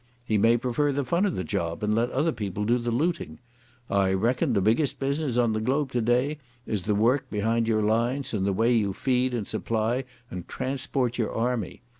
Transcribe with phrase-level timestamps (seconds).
[0.25, 3.37] He may prefer the fun of the job and let other people do the looting.
[3.87, 8.33] I reckon the biggest business on the globe today is the work behind your lines
[8.33, 11.83] and the way you feed and supply and transport your army.